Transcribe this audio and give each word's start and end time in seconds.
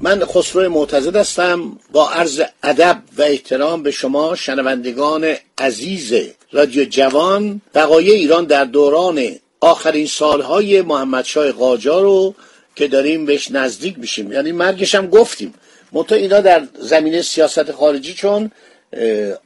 من 0.00 0.24
خسرو 0.24 0.68
معتزد 0.70 1.16
هستم. 1.16 1.78
با 1.92 2.10
عرض 2.10 2.42
ادب 2.62 3.02
و 3.18 3.22
احترام 3.22 3.82
به 3.82 3.90
شما 3.90 4.34
شنوندگان 4.34 5.34
عزیز 5.58 6.12
رادیو 6.52 6.84
جوان 6.84 7.60
بقایای 7.74 8.16
ایران 8.16 8.44
در 8.44 8.64
دوران 8.64 9.36
آخرین 9.60 10.06
سالهای 10.06 10.82
محمدشاه 10.82 11.52
قاجار 11.52 12.02
رو 12.02 12.34
که 12.76 12.88
داریم 12.88 13.26
بهش 13.26 13.50
نزدیک 13.50 13.98
میشیم. 13.98 14.32
یعنی 14.32 14.52
مرگش 14.52 14.94
هم 14.94 15.06
گفتیم. 15.06 15.54
منتها 15.92 16.18
اینا 16.18 16.40
در 16.40 16.68
زمینه 16.80 17.22
سیاست 17.22 17.72
خارجی 17.72 18.14
چون 18.14 18.50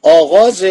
آغاز 0.02 0.64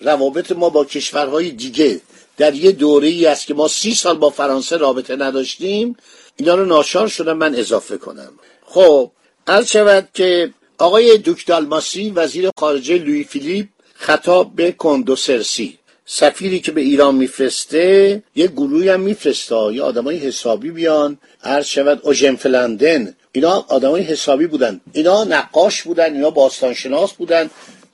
روابط 0.00 0.52
ما 0.52 0.68
با 0.68 0.84
کشورهای 0.84 1.50
دیگه 1.50 2.00
در 2.36 2.54
یه 2.54 2.72
دوره 2.72 3.08
ای 3.08 3.26
است 3.26 3.46
که 3.46 3.54
ما 3.54 3.68
سی 3.68 3.94
سال 3.94 4.16
با 4.16 4.30
فرانسه 4.30 4.76
رابطه 4.76 5.16
نداشتیم. 5.16 5.96
اینا 6.36 6.54
رو 6.54 6.64
ناشار 6.64 7.08
شدم 7.08 7.36
من 7.36 7.54
اضافه 7.54 7.96
کنم. 7.96 8.32
خب 8.66 9.10
عرض 9.46 9.66
شود 9.66 10.08
که 10.14 10.50
آقای 10.78 11.18
دوک 11.18 11.46
دالماسی 11.46 12.10
وزیر 12.10 12.50
خارجه 12.56 12.98
لوی 12.98 13.24
فیلیپ 13.24 13.68
خطاب 13.94 14.56
به 14.56 14.72
کندوسرسی. 14.72 15.78
سفیری 16.06 16.60
که 16.60 16.72
به 16.72 16.80
ایران 16.80 17.14
میفرسته 17.14 18.22
یه 18.34 18.46
گروهی 18.46 18.88
هم 18.88 19.00
میفرسته. 19.00 19.74
یه 19.74 19.82
آدمای 19.82 20.16
حسابی 20.16 20.70
بیان. 20.70 21.18
عرض 21.44 21.66
شود 21.66 22.00
اوژن 22.02 22.36
فلندن. 22.36 23.16
اینا 23.32 23.64
آدمای 23.68 24.02
حسابی 24.02 24.46
بودن. 24.46 24.80
اینا 24.92 25.24
نقاش 25.24 25.82
بودن 25.82 26.14
اینا 26.14 26.30
باستانشناس 26.30 27.12
بودن. 27.12 27.50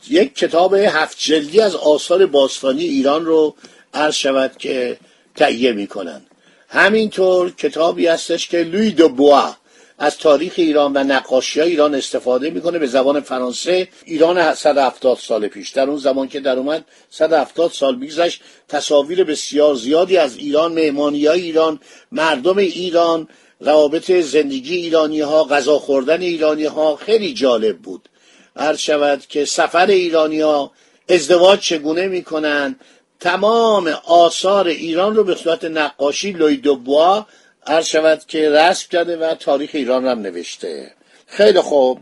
یک 0.08 0.34
کتاب 0.34 0.74
هفت 0.74 1.16
جلدی 1.20 1.60
از 1.60 1.74
آثار 1.74 2.26
باستانی 2.26 2.84
ایران 2.84 3.24
رو 3.24 3.54
عرض 3.94 4.14
شود 4.14 4.56
که 4.58 4.98
تهیه 5.36 5.72
می‌کنن. 5.72 6.20
همینطور 6.68 7.50
کتابی 7.50 8.06
هستش 8.06 8.48
که 8.48 8.58
لوی 8.58 8.90
دو 8.90 9.08
بوا 9.08 9.56
از 9.98 10.18
تاریخ 10.18 10.54
ایران 10.56 10.92
و 10.92 11.04
نقاشی 11.04 11.60
های 11.60 11.70
ایران 11.70 11.94
استفاده 11.94 12.50
می‌کنه 12.50 12.78
به 12.78 12.86
زبان 12.86 13.20
فرانسه. 13.20 13.88
ایران 14.04 14.54
170 14.54 15.18
سال 15.18 15.48
پیش. 15.48 15.70
در 15.70 15.88
اون 15.88 15.98
زمان 15.98 16.28
که 16.28 16.40
در 16.40 16.56
اومد 16.56 16.84
170 17.10 17.70
سال 17.70 17.96
بیگذشت 17.96 18.40
تصاویر 18.68 19.24
بسیار 19.24 19.74
زیادی 19.74 20.16
از 20.16 20.36
ایران 20.36 20.72
مهمانی 20.72 21.26
های 21.26 21.40
ایران 21.40 21.80
مردم 22.12 22.58
ایران 22.58 23.28
روابط 23.60 24.10
زندگی 24.10 24.76
ایرانی 24.76 25.20
ها 25.20 25.44
غذا 25.44 25.78
خوردن 25.78 26.20
ایرانی 26.20 26.64
ها 26.64 26.96
خیلی 26.96 27.34
جالب 27.34 27.78
بود. 27.78 28.08
عرض 28.56 28.78
شود 28.78 29.26
که 29.28 29.44
سفر 29.44 29.86
ایرانی 29.86 30.40
ها 30.40 30.72
ازدواج 31.08 31.60
چگونه 31.60 32.06
می‌کنن 32.06 32.76
تمام 33.20 33.86
آثار 34.06 34.66
ایران 34.66 35.16
رو 35.16 35.24
به 35.24 35.34
صورت 35.34 35.64
نقاشی 35.64 36.32
لوی 36.32 36.56
دوبوا 36.56 37.26
عرض 37.68 37.86
شود 37.86 38.24
که 38.28 38.50
رسم 38.50 38.86
کرده 38.90 39.16
و 39.16 39.34
تاریخ 39.34 39.70
ایران 39.72 40.06
هم 40.06 40.18
نوشته. 40.18 40.92
خیلی 41.26 41.60
خوب. 41.60 41.98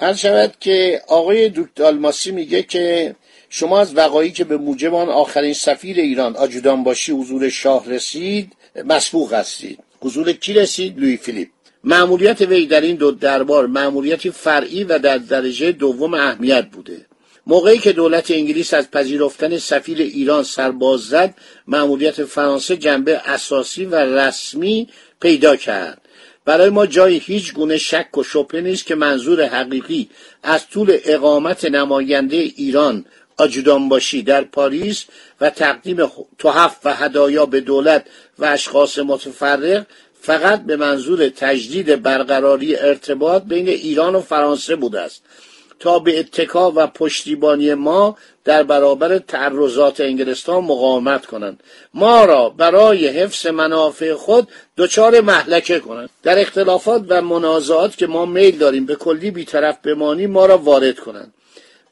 عرض 0.00 0.18
شود 0.18 0.54
که 0.60 1.02
آقای 1.08 1.48
دوکت 1.48 1.80
آلماسی 1.80 2.30
میگه 2.30 2.62
که 2.62 3.14
شما 3.48 3.80
از 3.80 3.96
وقایی 3.96 4.30
که 4.30 4.44
به 4.44 4.56
موجب 4.56 4.94
آن 4.94 5.08
آخرین 5.08 5.54
سفیر 5.54 6.00
ایران 6.00 6.36
آجودان 6.36 6.84
باشی 6.84 7.12
حضور 7.12 7.48
شاه 7.48 7.90
رسید 7.90 8.52
مسبوق 8.84 9.32
هستید. 9.32 9.78
حضور 10.00 10.32
کی 10.32 10.52
رسید؟ 10.52 10.98
لوی 10.98 11.16
فیلیپ. 11.16 11.48
معمولیت 11.84 12.40
وی 12.40 12.66
در 12.66 12.80
این 12.80 12.96
دو 12.96 13.10
دربار 13.10 13.66
معمولیتی 13.66 14.30
فرعی 14.30 14.84
و 14.84 14.98
در 14.98 15.18
درجه 15.18 15.72
دوم 15.72 16.14
اهمیت 16.14 16.66
بوده. 16.66 17.06
موقعی 17.46 17.78
که 17.78 17.92
دولت 17.92 18.30
انگلیس 18.30 18.74
از 18.74 18.90
پذیرفتن 18.90 19.58
سفیر 19.58 19.98
ایران 19.98 20.44
سرباز 20.44 21.00
زد 21.00 21.34
مأموریت 21.66 22.24
فرانسه 22.24 22.76
جنبه 22.76 23.20
اساسی 23.24 23.84
و 23.84 23.94
رسمی 23.94 24.88
پیدا 25.20 25.56
کرد. 25.56 26.00
برای 26.44 26.68
ما 26.68 26.86
جای 26.86 27.16
هیچ 27.16 27.54
گونه 27.54 27.78
شک 27.78 28.18
و 28.18 28.22
شبهه 28.22 28.60
نیست 28.60 28.86
که 28.86 28.94
منظور 28.94 29.46
حقیقی 29.46 30.10
از 30.42 30.68
طول 30.68 30.98
اقامت 31.04 31.64
نماینده 31.64 32.36
ایران 32.36 33.04
آجودان 33.36 33.88
باشی 33.88 34.22
در 34.22 34.44
پاریس 34.44 35.04
و 35.40 35.50
تقدیم 35.50 36.10
تحف 36.38 36.76
و 36.84 36.94
هدایا 36.94 37.46
به 37.46 37.60
دولت 37.60 38.06
و 38.38 38.44
اشخاص 38.44 38.98
متفرق 38.98 39.86
فقط 40.22 40.62
به 40.62 40.76
منظور 40.76 41.28
تجدید 41.28 42.02
برقراری 42.02 42.76
ارتباط 42.76 43.42
بین 43.42 43.68
ایران 43.68 44.14
و 44.14 44.20
فرانسه 44.20 44.76
بوده 44.76 45.00
است. 45.00 45.22
تا 45.80 45.98
به 45.98 46.18
اتکا 46.18 46.72
و 46.76 46.86
پشتیبانی 46.86 47.74
ما 47.74 48.16
در 48.44 48.62
برابر 48.62 49.18
تعرضات 49.18 50.00
انگلستان 50.00 50.64
مقاومت 50.64 51.26
کنند. 51.26 51.62
ما 51.94 52.24
را 52.24 52.48
برای 52.48 53.08
حفظ 53.08 53.46
منافع 53.46 54.14
خود 54.14 54.48
دچار 54.76 55.20
محلکه 55.20 55.80
کنند. 55.80 56.10
در 56.22 56.40
اختلافات 56.40 57.04
و 57.08 57.22
منازعات 57.22 57.96
که 57.96 58.06
ما 58.06 58.26
میل 58.26 58.58
داریم 58.58 58.86
به 58.86 58.96
کلی 58.96 59.30
بیطرف 59.30 59.78
بمانی 59.82 60.26
ما 60.26 60.46
را 60.46 60.58
وارد 60.58 60.98
کنند. 60.98 61.34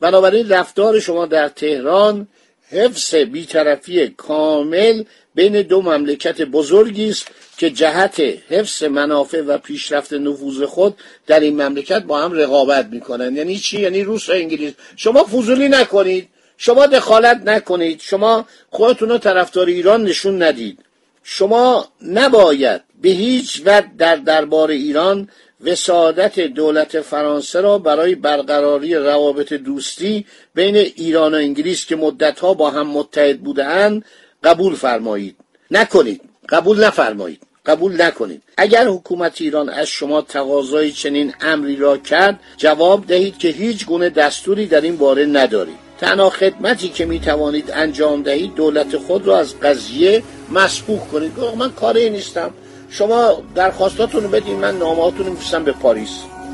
بنابراین 0.01 0.49
رفتار 0.49 1.01
شما 1.01 1.27
در 1.27 1.49
تهران 1.49 2.29
حفظ 2.71 3.15
بیطرفی 3.15 4.09
کامل 4.09 5.05
بین 5.35 5.63
دو 5.63 5.83
مملکت 5.83 6.43
بزرگی 6.43 7.09
است 7.09 7.27
که 7.59 7.71
جهت 7.71 8.21
حفظ 8.49 8.83
منافع 8.83 9.41
و 9.41 9.59
پیشرفت 9.59 10.13
نفوذ 10.13 10.63
خود 10.63 10.97
در 11.27 11.41
این 11.41 11.63
مملکت 11.63 12.03
با 12.03 12.21
هم 12.21 12.33
رقابت 12.33 12.87
می‌کنن. 12.87 13.37
یعنی 13.37 13.59
چی؟ 13.59 13.81
یعنی 13.81 14.03
روس 14.03 14.29
و 14.29 14.33
انگلیس. 14.33 14.75
شما 14.97 15.25
فضولی 15.25 15.69
نکنید. 15.69 16.29
شما 16.57 16.87
دخالت 16.87 17.43
نکنید. 17.45 18.01
شما 18.01 18.47
خودتون 18.71 19.09
رو 19.09 19.19
طرفدار 19.19 19.67
ایران 19.67 20.05
نشون 20.05 20.43
ندید. 20.43 20.79
شما 21.23 21.89
نباید 22.03 22.81
به 23.03 23.09
هیچ 23.09 23.63
وجه 23.67 23.89
در 23.99 24.17
دربار 24.17 24.71
ایران 24.71 25.29
وسادت 25.65 26.41
دولت 26.41 27.01
فرانسه 27.01 27.61
را 27.61 27.79
برای 27.79 28.15
برقراری 28.15 28.95
روابط 28.95 29.53
دوستی 29.53 30.27
بین 30.55 30.77
ایران 30.77 31.35
و 31.35 31.37
انگلیس 31.37 31.87
که 31.87 31.97
مدتها 31.97 32.55
با 32.55 32.71
هم 32.71 32.87
متحد 32.87 33.41
بودهاند 33.41 34.05
قبول 34.45 34.75
فرمایید. 34.75 35.37
نکنید. 35.71 36.21
قبول 36.49 36.85
نفرمایید. 36.85 37.43
قبول 37.67 38.03
نکنید. 38.03 38.43
اگر 38.57 38.89
حکومت 38.89 39.41
ایران 39.41 39.69
از 39.69 39.87
شما 39.87 40.23
تقاضای 40.23 40.93
چنین 40.93 41.35
امری 41.41 41.77
را 41.77 41.97
کرد 41.97 42.41
جواب 42.57 43.07
دهید 43.07 43.39
که 43.39 43.49
هیچ 43.49 43.87
گونه 43.87 44.11
دستوری 44.11 44.67
در 44.67 44.81
این 44.81 44.97
باره 44.97 45.27
ندارید. 45.27 45.89
تنها 46.01 46.31
خدمتی 46.31 46.89
که 46.89 47.07
می 47.07 47.21
توانید 47.21 47.71
انجام 47.71 48.23
دهید 48.23 48.55
دولت 48.55 48.97
خود 48.97 49.27
را 49.27 49.39
از 49.39 49.61
قضیه 49.61 50.23
مسبوق 50.51 51.09
کنید. 51.09 51.33
من 51.59 51.73
کاری 51.73 52.11
نیستم. 52.11 52.51
شما 52.91 53.43
درخواستاتون 53.55 54.23
رو 54.23 54.29
بدین 54.29 54.57
من 54.57 54.79
نامهاتون 54.79 55.27
رو 55.27 55.61
به 55.61 55.73
پاریس. 55.73 56.11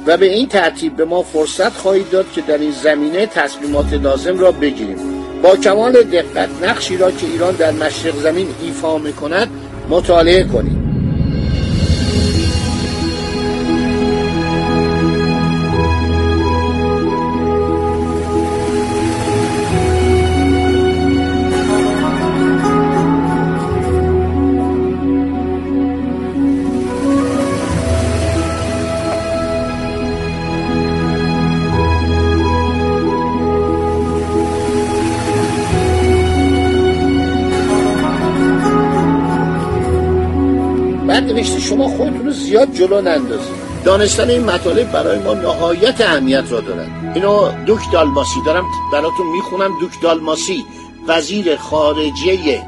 و 0.06 0.16
به 0.16 0.26
این 0.26 0.48
ترتیب 0.48 0.96
به 0.96 1.04
ما 1.04 1.22
فرصت 1.22 1.72
خواهید 1.72 2.10
داد 2.10 2.32
که 2.32 2.40
در 2.40 2.58
این 2.58 2.70
زمینه 2.70 3.26
تصمیمات 3.26 3.92
لازم 3.92 4.38
را 4.38 4.52
بگیریم. 4.52 4.96
با 5.42 5.56
کمال 5.56 5.92
دقت 6.02 6.48
نقشی 6.62 6.96
را 6.96 7.10
که 7.10 7.26
ایران 7.26 7.54
در 7.54 7.70
مشرق 7.70 8.16
زمین 8.16 8.48
ایفا 8.62 8.98
می 8.98 9.12
کند 9.12 9.48
مطالعه 9.90 10.44
کنید 10.44 10.83
زیاد 42.44 42.72
جلو 42.72 43.00
نندازید 43.00 43.54
دانستن 43.84 44.30
این 44.30 44.44
مطالب 44.44 44.92
برای 44.92 45.18
ما 45.18 45.34
نهایت 45.34 46.00
اهمیت 46.00 46.44
را 46.50 46.60
دارد. 46.60 47.12
اینو 47.14 47.64
دوک 47.66 47.92
دالماسی 47.92 48.40
دارم 48.46 48.64
براتون 48.92 49.26
می‌خونم. 49.26 49.78
دوک 49.80 49.92
دالماسی 50.02 50.64
وزیر 51.08 51.56
خارجه 51.56 52.62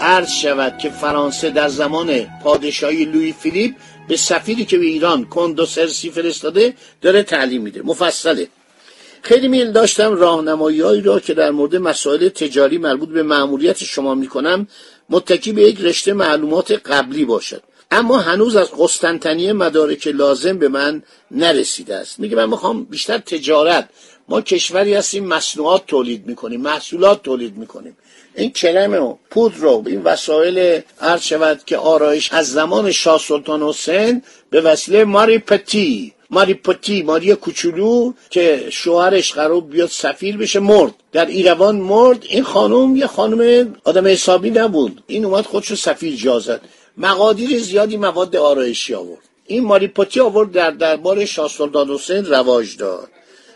عرض 0.00 0.30
شود 0.30 0.78
که 0.78 0.90
فرانسه 0.90 1.50
در 1.50 1.68
زمان 1.68 2.26
پادشاهی 2.44 3.04
لوی 3.04 3.32
فیلیپ 3.32 3.74
به 4.08 4.16
سفیری 4.16 4.64
که 4.64 4.78
به 4.78 4.84
ایران 4.84 5.24
کندوسرسی 5.24 6.10
فرستاده 6.10 6.74
داره 7.02 7.22
تعلیم 7.22 7.62
میده. 7.62 7.82
مفصله. 7.82 8.48
خیلی 9.22 9.48
میل 9.48 9.72
داشتم 9.72 10.12
راهنمایی 10.14 11.00
را 11.00 11.20
که 11.20 11.34
در 11.34 11.50
مورد 11.50 11.76
مسائل 11.76 12.28
تجاری 12.28 12.78
مربوط 12.78 13.08
به 13.08 13.22
مأموریت 13.22 13.84
شما 13.84 14.14
می‌کنم 14.14 14.66
متکی 15.10 15.52
به 15.52 15.62
یک 15.62 15.80
رشته 15.80 16.12
معلومات 16.12 16.72
قبلی 16.72 17.24
باشد. 17.24 17.62
اما 17.92 18.18
هنوز 18.18 18.56
از 18.56 18.70
قسطنطنیه 18.78 19.52
مدارک 19.52 20.06
لازم 20.06 20.58
به 20.58 20.68
من 20.68 21.02
نرسیده 21.30 21.96
است. 21.96 22.20
میگه 22.20 22.36
من 22.36 22.48
می‌خوام 22.48 22.84
بیشتر 22.84 23.18
تجارت. 23.18 23.88
ما 24.28 24.40
کشوری 24.40 24.94
هستیم 24.94 25.24
مصنوعات 25.26 25.86
تولید 25.86 26.26
می‌کنیم 26.26 26.60
محصولات 26.60 27.22
تولید 27.22 27.56
می‌کنیم. 27.56 27.96
این 28.34 28.50
کرم 28.50 28.94
و 28.94 29.16
پودر 29.30 29.56
رو 29.56 29.84
این 29.86 30.02
وسایل 30.02 30.80
عرض 31.00 31.22
شود 31.22 31.60
که 31.66 31.76
آرایش 31.76 32.32
از 32.32 32.52
زمان 32.52 32.92
شاه 32.92 33.18
سلطان 33.18 33.62
حسین 33.62 34.22
به 34.50 34.60
وسیله 34.60 35.04
ماری 35.04 35.38
پتی 35.38 36.12
ماری 36.30 36.54
پتی 36.54 37.02
ماری 37.02 37.34
کوچولو 37.34 38.12
که 38.30 38.66
شوهرش 38.70 39.32
قرار 39.32 39.60
بیاد 39.60 39.88
سفیر 39.88 40.36
بشه 40.36 40.60
مرد. 40.60 40.94
در 41.12 41.26
ایروان 41.26 41.76
مرد. 41.76 42.24
این 42.28 42.44
خانم 42.44 42.96
یه 42.96 43.06
خانم 43.06 43.74
آدم 43.84 44.06
حسابی 44.06 44.50
نبود. 44.50 45.02
این 45.06 45.24
اومد 45.24 45.46
خودشو 45.46 45.74
سفیر 45.74 46.16
جازد 46.16 46.60
مقادیر 46.96 47.58
زیادی 47.58 47.96
مواد 47.96 48.36
آرایشی 48.36 48.94
آورد. 48.94 49.28
این 49.46 49.64
ماری 49.64 49.88
پتی 49.88 50.20
آورد 50.20 50.52
در 50.52 50.70
دربار 50.70 51.24
شاه 51.24 51.48
سلطان 51.48 51.90
حسین 51.90 52.26
رواج 52.26 52.76
داد. 52.76 53.08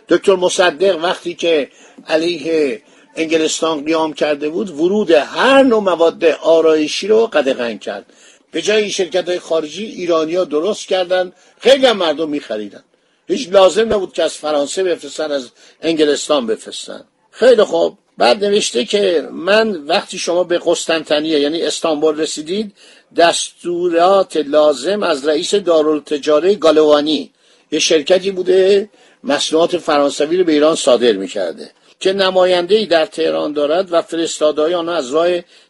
دکتر 0.08 0.36
مصدق 0.36 1.04
وقتی 1.04 1.34
که 1.34 1.70
علیه 2.08 2.82
انگلستان 3.16 3.84
قیام 3.84 4.12
کرده 4.12 4.48
بود 4.48 4.70
ورود 4.70 5.10
هر 5.10 5.62
نوع 5.62 5.80
مواد 5.82 6.24
آرایشی 6.24 7.08
رو 7.08 7.26
قدغن 7.26 7.78
کرد. 7.78 8.06
به 8.50 8.62
جای 8.62 8.90
شرکت 8.90 9.28
های 9.28 9.38
خارجی 9.38 9.84
ایرانیا 9.84 10.44
درست 10.44 10.88
کردن 10.88 11.32
خیلی 11.60 11.86
هم 11.86 11.96
مردم 11.96 12.28
میخریدن. 12.28 12.82
هیچ 13.28 13.48
لازم 13.48 13.92
نبود 13.92 14.12
که 14.12 14.22
از 14.22 14.34
فرانسه 14.34 14.84
بفرستن 14.84 15.32
از 15.32 15.50
انگلستان 15.82 16.46
بفرستن. 16.46 17.04
خیلی 17.30 17.62
خوب. 17.62 17.98
بعد 18.18 18.44
نوشته 18.44 18.84
که 18.84 19.28
من 19.32 19.70
وقتی 19.70 20.18
شما 20.18 20.44
به 20.44 20.60
قسطنطنیه 20.66 21.40
یعنی 21.40 21.62
استانبول 21.62 22.20
رسیدید 22.20 22.72
دستورات 23.16 24.36
لازم 24.36 25.02
از 25.02 25.28
رئیس 25.28 25.54
دارالتجاره 25.54 26.54
گالوانی 26.54 27.30
یه 27.72 27.78
شرکتی 27.78 28.30
بوده 28.30 28.88
مصنوعات 29.24 29.78
فرانسوی 29.78 30.36
رو 30.36 30.44
به 30.44 30.52
ایران 30.52 30.74
صادر 30.74 31.12
می‌کرده 31.12 31.70
که 32.00 32.12
نماینده 32.12 32.84
در 32.84 33.06
تهران 33.06 33.52
دارد 33.52 33.92
و 33.92 34.02
فرستادهای 34.02 34.74
آنها 34.74 34.94
از 34.94 35.10
راه 35.10 35.28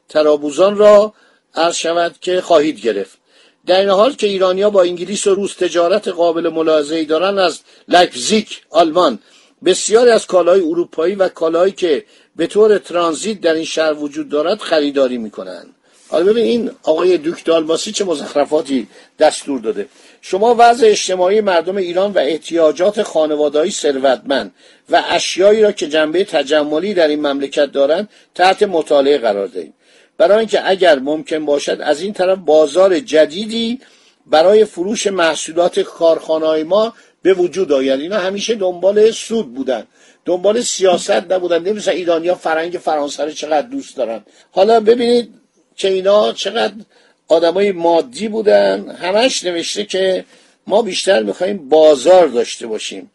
ترابوزان 0.08 0.76
را 0.76 1.14
عرض 1.54 1.76
شود 1.76 2.14
که 2.20 2.40
خواهید 2.40 2.80
گرفت. 2.80 3.18
در 3.66 3.80
این 3.80 3.88
حال 3.88 4.12
که 4.12 4.26
ایرانیا 4.26 4.70
با 4.70 4.82
انگلیس 4.82 5.26
و 5.26 5.34
روس 5.34 5.54
تجارت 5.54 6.08
قابل 6.08 6.48
ملاحظه‌ای 6.48 7.04
دارند 7.04 7.38
از 7.38 7.60
لایپزیگ 7.88 8.46
آلمان 8.70 9.18
بسیاری 9.66 10.10
از 10.10 10.26
کالاهای 10.26 10.60
اروپایی 10.60 11.14
و 11.14 11.28
کالاهایی 11.28 11.72
که 11.72 12.04
به 12.36 12.46
طور 12.46 12.78
ترانزیت 12.78 13.40
در 13.40 13.54
این 13.54 13.64
شهر 13.64 13.94
وجود 13.94 14.28
دارد 14.28 14.58
خریداری 14.58 15.18
می‌کنند. 15.18 15.74
حالا 16.08 16.24
ببین 16.24 16.44
این 16.44 16.70
آقای 16.82 17.18
دوک 17.18 17.44
دالماسی 17.44 17.92
چه 17.92 18.04
مزخرفاتی 18.04 18.88
دستور 19.18 19.60
داده. 19.60 19.88
شما 20.20 20.56
وضع 20.58 20.86
اجتماعی 20.86 21.40
مردم 21.40 21.76
ایران 21.76 22.12
و 22.12 22.18
احتیاجات 22.18 23.02
خانوادهایی 23.02 23.70
ثروتمند 23.70 24.54
و 24.90 25.02
اشیایی 25.08 25.62
را 25.62 25.72
که 25.72 25.88
جنبه 25.88 26.24
تجملی 26.24 26.94
در 26.94 27.08
این 27.08 27.26
مملکت 27.26 27.72
دارند 27.72 28.08
تحت 28.34 28.62
مطالعه 28.62 29.18
قرار 29.18 29.46
دهیم 29.46 29.74
برای 30.18 30.38
اینکه 30.38 30.68
اگر 30.68 30.98
ممکن 30.98 31.44
باشد 31.46 31.78
از 31.80 32.00
این 32.00 32.12
طرف 32.12 32.38
بازار 32.38 32.98
جدیدی 32.98 33.80
برای 34.26 34.64
فروش 34.64 35.06
محصولات 35.06 35.80
کارخانه 35.80 36.64
ما 36.64 36.94
به 37.26 37.34
وجود 37.34 37.72
آید 37.72 38.00
اینا 38.00 38.18
همیشه 38.18 38.54
دنبال 38.54 39.10
سود 39.10 39.54
بودن. 39.54 39.86
دنبال 40.24 40.60
سیاست 40.60 41.32
نبودن. 41.32 41.62
نمیسن 41.62 41.90
ایرانیا 41.90 42.34
فرنگ 42.34 42.72
فرانسه 42.72 43.24
رو 43.24 43.30
چقدر 43.30 43.66
دوست 43.66 43.96
دارن. 43.96 44.22
حالا 44.50 44.80
ببینید 44.80 45.30
که 45.76 45.88
اینا 45.88 46.32
چقدر 46.32 46.74
آدمای 47.28 47.72
مادی 47.72 48.28
بودن. 48.28 48.90
همش 48.90 49.44
نوشته 49.44 49.84
که 49.84 50.24
ما 50.66 50.82
بیشتر 50.82 51.22
می‌خوایم 51.22 51.68
بازار 51.68 52.26
داشته 52.28 52.66
باشیم. 52.66 53.10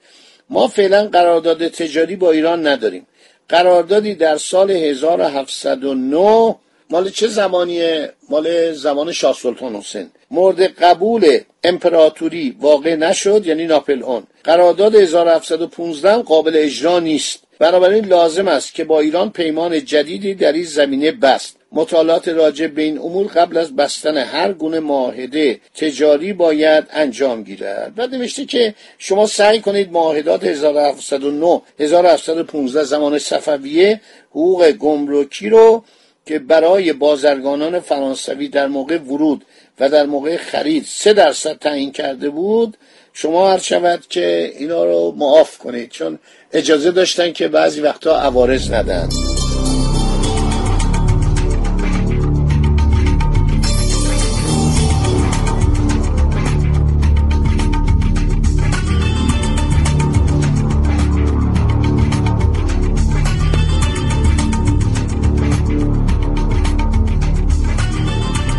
ما 0.50 0.68
فعلا 0.68 1.08
قرارداد 1.08 1.68
تجاری 1.68 2.16
با 2.16 2.32
ایران 2.32 2.68
نداریم. 2.68 3.08
قراردادی 3.50 4.16
در 4.16 4.38
سال 4.38 4.72
1709 4.72 6.56
مال 6.92 7.10
چه 7.10 7.28
زمانیه؟ 7.28 8.14
مال 8.30 8.74
زمان 8.74 9.12
شاه 9.12 9.34
سلطان 9.34 9.76
حسین. 9.76 10.10
مورد 10.32 10.62
قبول 10.62 11.40
امپراتوری 11.64 12.56
واقع 12.60 12.96
نشد 12.96 13.48
یعنی 13.48 13.66
ناپل 13.66 14.04
اون 14.04 14.24
قرارداد 14.44 14.96
1715 14.96 16.16
قابل 16.16 16.52
اجرا 16.56 17.00
نیست. 17.00 17.40
بنابراین 17.60 18.06
لازم 18.06 18.48
است 18.48 18.74
که 18.74 18.84
با 18.84 19.00
ایران 19.00 19.30
پیمان 19.30 19.86
جدیدی 19.86 20.34
در 20.34 20.54
این 20.54 20.64
زمینه 20.64 21.12
بست. 21.12 21.58
مطالعات 21.72 22.28
راجع 22.28 22.68
به 22.68 22.82
این 22.82 22.98
امور 22.98 23.28
قبل 23.28 23.58
از 23.58 23.76
بستن 23.76 24.18
هر 24.18 24.54
گونه 24.54 24.80
معاهده 24.80 25.60
تجاری 25.76 26.34
باید 26.34 26.84
انجام 26.90 27.44
گیرد. 27.44 27.94
و 27.98 28.08
نوشته 28.08 28.46
که 28.46 28.76
شما 28.98 29.26
سعی 29.26 29.60
کنید 29.60 29.92
معاهدات 29.92 30.44
1709 30.44 31.62
1715 31.80 32.84
زمان 32.84 33.20
صفویه 33.20 34.02
حقوق 34.30 34.72
گمرکی 34.72 35.50
رو 35.50 35.84
که 36.26 36.40
برای 36.40 36.94
بازرگانان 36.94 37.80
فرانسوی 37.80 38.48
در 38.48 38.68
موقع 38.68 38.98
ورود 38.98 39.46
و 39.80 39.90
در 39.90 40.06
موقع 40.06 40.38
خرید 40.38 40.86
سه 40.88 41.14
درصد 41.14 41.58
تعیین 41.58 41.92
کرده 41.92 42.30
بود 42.30 42.78
شما 43.14 43.52
هر 43.52 43.58
شود 43.58 44.08
که 44.10 44.54
اینا 44.58 44.86
رو 44.86 45.14
معاف 45.18 45.58
کنید 45.58 45.90
چون 45.90 46.20
اجازه 46.54 46.92
داشتن 46.92 47.32
که 47.32 47.48
بعضی 47.48 47.82
وقتا 47.82 48.20
عوارض 48.20 48.72
ندن. 48.72 49.10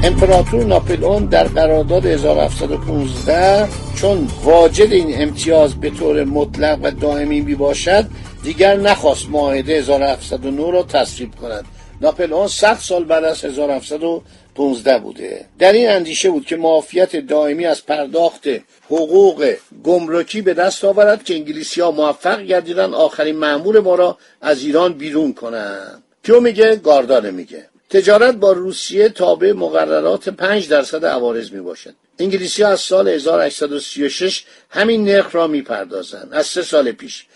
امپراتور 0.04 0.64
ناپلئون 0.64 1.24
در 1.24 1.44
قرارداد 1.44 2.06
1715 2.06 3.68
چون 3.96 4.28
واجد 4.44 4.92
این 4.92 5.22
امتیاز 5.22 5.74
به 5.74 5.90
طور 5.90 6.24
مطلق 6.24 6.78
و 6.82 6.90
دائمی 6.90 7.40
می 7.40 7.54
باشد 7.54 8.06
دیگر 8.42 8.76
نخواست 8.76 9.28
معاهده 9.28 9.72
1709 9.72 10.70
را 10.70 10.82
تصویب 10.82 11.34
کند. 11.34 11.64
ناپلئون 12.00 12.48
100 12.48 12.74
سال 12.74 13.04
بعد 13.04 13.24
از 13.24 13.44
1715 13.44 14.98
بوده. 14.98 15.44
در 15.58 15.72
این 15.72 15.90
اندیشه 15.90 16.30
بود 16.30 16.46
که 16.46 16.56
معافیت 16.56 17.16
دائمی 17.16 17.66
از 17.66 17.86
پرداخت 17.86 18.48
حقوق 18.86 19.54
گمرکی 19.84 20.42
به 20.42 20.54
دست 20.54 20.84
آورد 20.84 21.24
که 21.24 21.34
انگلیسی 21.34 21.80
ها 21.80 21.90
موفق 21.90 22.40
گردیدن 22.40 22.94
آخرین 22.94 23.36
معمور 23.36 23.80
ما 23.80 23.94
را 23.94 24.18
از 24.40 24.64
ایران 24.64 24.92
بیرون 24.92 25.34
کنند. 25.34 26.02
کیو 26.22 26.40
میگه؟ 26.40 26.76
گاردانه 26.76 27.30
میگه. 27.30 27.71
تجارت 27.92 28.34
با 28.34 28.52
روسیه 28.52 29.08
تابع 29.08 29.52
مقررات 29.52 30.28
5 30.28 30.68
درصد 30.68 31.04
عوارض 31.04 31.52
می 31.52 31.60
باشد 31.60 31.94
انگلیسی 32.18 32.62
ها 32.62 32.68
از 32.68 32.80
سال 32.80 33.08
1836 33.08 34.44
همین 34.70 35.04
نرخ 35.04 35.34
را 35.34 35.46
می‌پردازند. 35.46 36.28
از 36.32 36.46
سه 36.46 36.62
سال 36.62 36.92
پیش. 36.92 37.26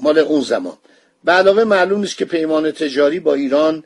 مال 0.00 0.18
اون 0.18 0.40
زمان. 0.40 0.76
به 1.24 1.32
علاوه 1.32 1.64
معلوم 1.64 2.00
نیست 2.00 2.16
که 2.16 2.24
پیمان 2.24 2.70
تجاری 2.70 3.20
با 3.20 3.34
ایران 3.34 3.84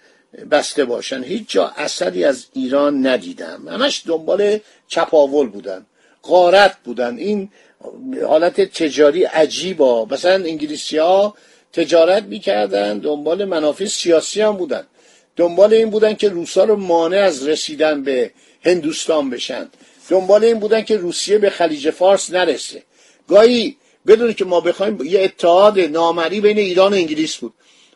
بسته 0.50 0.85
باشن. 0.85 1.23
هیچ 1.23 1.44
جا 1.49 1.73
اثری 1.76 2.25
از 2.25 2.47
ایران 2.52 3.06
ندیدم. 3.06 3.68
همش 3.68 4.02
دنبال 4.06 4.59
چپاول 4.88 5.49
بودن. 5.49 5.87
غارت 6.23 6.76
بودن. 6.85 7.18
این 7.18 7.50
حالت 8.26 8.61
تجاری 8.61 9.25
عجیبا 9.25 10.04
مثلا 10.04 10.44
انگلیسی 10.44 10.99
ها 10.99 11.35
تجارت 11.73 12.23
می‌کردن 12.23 12.99
دنبال 12.99 13.44
منافع 13.44 13.85
سیاسی 13.85 14.40
هم 14.40 14.56
بودن. 14.56 14.87
دنبال 15.36 15.74
این 15.74 15.90
بودن 15.90 16.14
که 16.14 16.28
روسا 16.28 16.64
رو 16.64 16.76
مانع 16.76 17.16
از 17.16 17.48
رسیدن 17.48 18.02
به 18.02 18.30
هندوستان 18.64 19.30
بشن. 19.30 19.68
دنبال 20.08 20.44
این 20.44 20.58
بودن 20.58 20.82
که 20.82 20.96
روسیه 20.96 21.38
به 21.38 21.50
خلیج 21.50 21.90
فارس 21.90 22.30
نرسه. 22.30 22.82
گاهی 23.28 23.76
بدون 24.06 24.32
که 24.32 24.44
ما 24.44 24.60
بخوایم 24.60 25.04
یه 25.04 25.22
اتحاد 25.22 25.80
نامری 25.80 26.40
بین 26.40 26.58
ایران 26.58 26.92
و 26.92 26.96
انگلیس 26.96 27.36
بود. 27.36 27.54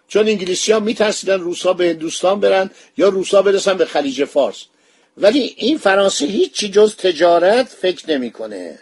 چون 0.09 0.28
انگلیسی 0.28 0.73
ها 0.73 0.80
میترسیدن 0.80 1.40
روسا 1.40 1.73
به 1.73 1.88
هندوستان 1.88 2.40
برن 2.40 2.71
یا 2.97 3.09
روسا 3.09 3.42
برسن 3.42 3.76
به 3.76 3.85
خلیج 3.85 4.25
فارس. 4.25 4.64
ولی 5.16 5.54
این 5.57 5.78
فرانسه 5.78 6.26
هیچی 6.26 6.68
جز 6.68 6.97
تجارت 6.97 7.68
فکر 7.68 8.11
نمی‌کنه. 8.11 8.78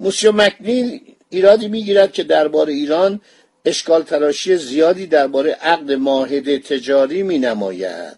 موسیو 0.00 0.32
مکنیل 0.32 1.00
ایرادی 1.30 1.68
می‌گیرد 1.68 2.12
که 2.12 2.22
درباره 2.22 2.72
ایران 2.72 3.20
اشکال 3.66 4.02
تراشی 4.02 4.56
زیادی 4.56 5.06
درباره 5.06 5.52
عقد 5.52 5.92
معاهده 5.92 6.58
تجاری 6.58 7.22
می 7.22 7.38
نماید. 7.38 8.16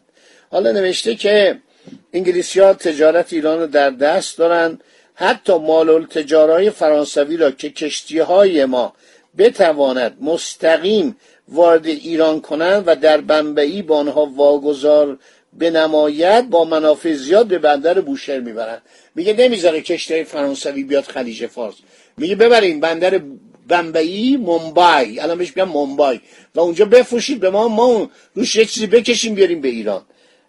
حالا 0.50 0.73
نوشته 0.73 1.14
که 1.14 1.59
انگلیسی 2.12 2.61
ها 2.61 2.75
تجارت 2.75 3.33
ایران 3.33 3.61
رو 3.61 3.67
در 3.67 3.90
دست 3.90 4.38
دارن. 4.38 4.78
حتی 5.14 5.59
مال 5.59 5.90
التجارهای 5.90 6.71
فرانسوی 6.71 7.37
را 7.37 7.50
که 7.50 7.71
کشتی 7.71 8.19
های 8.19 8.64
ما 8.64 8.93
بتواند 9.38 10.17
مستقیم 10.21 11.17
وارد 11.49 11.87
ایران 11.87 12.40
کنند 12.40 12.85
و 12.87 12.97
در 12.97 13.21
بنبعی 13.21 13.83
با 13.83 13.97
آنها 13.97 14.26
واگذار 14.26 15.19
بنماید 15.52 16.50
با 16.50 16.64
منافع 16.64 17.12
زیاد 17.12 17.47
به 17.47 17.59
بندر 17.59 18.00
بوشهر 18.00 18.40
می‌برند. 18.40 18.83
میگه 19.14 19.33
نمی‌ذاره 19.33 19.81
کشتی 19.81 20.25
فرانسوی 20.25 20.85
بیاد 20.85 21.05
خلیج 21.05 21.47
فارس. 21.47 21.75
میگه 22.17 22.35
ببرین 22.35 22.81
بندر 22.81 23.21
بمبئی 23.69 24.37
ممبای 24.37 25.21
الان 25.21 25.39
بهش 25.39 25.57
میگن 25.57 25.69
ممبای 25.69 26.21
و 26.55 26.61
اونجا 26.61 26.85
بفروشید 26.85 27.41
به 27.41 27.51
ما 27.51 27.69
ما 27.69 28.11
روش 28.35 28.57
یک 28.57 28.73
چیزی 28.73 28.87
بکشیم 28.87 29.35
بیاریم 29.35 29.61
به 29.61 29.69
ایران. 29.69 30.03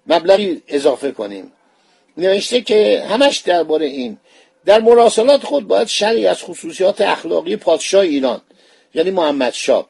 مبلغی 0.07 0.61
اضافه 0.67 1.11
کنیم. 1.11 1.51
نوشته 2.17 2.61
که 2.61 3.05
همش 3.09 3.37
درباره 3.37 3.85
این. 3.85 4.17
در 4.65 4.79
مراسلات 4.79 5.43
خود 5.43 5.67
باید 5.67 5.87
شرعی 5.87 6.27
از 6.27 6.43
خصوصیات 6.43 7.01
اخلاقی 7.01 7.55
پادشاه 7.55 8.01
ایران 8.01 8.41
یعنی 8.93 9.11
محمد 9.11 9.53
شاه. 9.53 9.89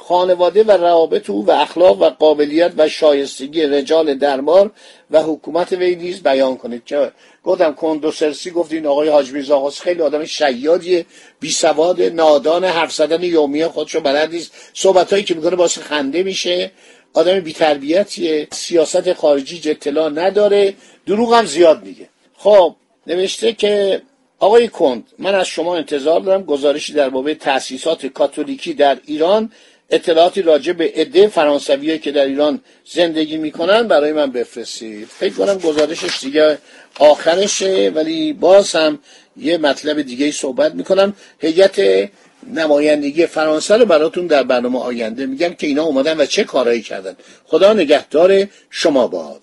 خانواده 0.00 0.62
و 0.62 0.70
روابط 0.70 1.30
او 1.30 1.46
و 1.46 1.50
اخلاق 1.50 2.02
و 2.02 2.04
قابلیت 2.04 2.72
و 2.76 2.88
شایستگی 2.88 3.62
رجال 3.62 4.14
دربار 4.14 4.70
و 5.10 5.22
حکومت 5.22 5.72
وی 5.72 5.96
نیز 5.96 6.22
بیان 6.22 6.56
کنید. 6.56 6.84
که 6.84 7.12
گفتم 7.44 7.74
کندوسرسی 7.74 8.50
گفت 8.50 8.72
این 8.72 8.86
آقای 8.86 9.08
حاج 9.08 9.32
میرزا 9.32 9.70
خیلی 9.70 10.02
آدم 10.02 10.24
شیادیه 10.24 11.06
بی 11.40 11.50
سواد 11.50 12.02
نادان 12.02 12.64
حرف 12.64 12.92
زدن 12.92 13.22
یومیه 13.22 13.68
خودشو 13.68 14.00
بلد 14.00 14.30
نیست. 14.30 14.52
صحبتایی 14.74 15.24
که 15.24 15.34
می‌کنه 15.34 15.56
واسه 15.56 15.80
خنده 15.80 16.22
میشه. 16.22 16.70
آدم 17.14 17.40
بی 17.40 17.52
تربیتیه 17.52 18.48
سیاست 18.52 19.12
خارجی 19.12 19.70
اطلاع 19.70 20.10
نداره 20.10 20.74
دروغ 21.06 21.34
هم 21.34 21.46
زیاد 21.46 21.84
میگه. 21.84 22.08
خب 22.36 22.74
نوشته 23.06 23.52
که 23.52 24.02
آقای 24.38 24.68
کند 24.68 25.04
من 25.18 25.34
از 25.34 25.46
شما 25.46 25.76
انتظار 25.76 26.20
دارم 26.20 26.42
گزارشی 26.42 26.92
در 26.92 27.08
باره 27.08 27.34
تأسیسات 27.34 28.06
کاتولیکی 28.06 28.74
در 28.74 28.98
ایران 29.06 29.52
اطلاعاتی 29.94 30.42
راجع 30.42 30.72
به 30.72 30.92
عده 30.96 31.28
فرانسوی 31.28 31.98
که 31.98 32.12
در 32.12 32.24
ایران 32.24 32.60
زندگی 32.84 33.36
می‌کنن 33.36 33.88
برای 33.88 34.12
من 34.12 34.30
بفرستید. 34.30 35.08
فکر 35.18 35.34
کنم 35.34 35.58
گزارشش 35.58 36.20
دیگه 36.20 36.58
آخرشه 36.98 37.92
ولی 37.94 38.32
باز 38.32 38.72
هم 38.72 38.98
یه 39.36 39.58
مطلب 39.58 40.02
دیگه 40.02 40.30
صحبت 40.30 40.74
می‌کنم. 40.74 41.14
هیئت 41.38 42.08
نمایندگی 42.54 43.26
فرانسه 43.26 43.76
رو 43.76 43.86
براتون 43.86 44.26
در 44.26 44.42
برنامه 44.42 44.78
آینده 44.78 45.26
میگم 45.26 45.54
که 45.54 45.66
اینا 45.66 45.82
اومدن 45.82 46.16
و 46.20 46.26
چه 46.26 46.44
کارهایی 46.44 46.82
کردن. 46.82 47.16
خدا 47.44 47.72
نگهدار 47.72 48.46
شما 48.70 49.06
باد. 49.06 49.42